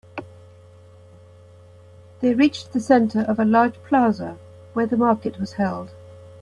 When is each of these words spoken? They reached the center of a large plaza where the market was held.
They 2.21 2.33
reached 2.33 2.73
the 2.73 2.79
center 2.79 3.19
of 3.21 3.37
a 3.37 3.45
large 3.45 3.75
plaza 3.83 4.39
where 4.73 4.87
the 4.87 4.97
market 4.97 5.39
was 5.39 5.53
held. 5.53 5.91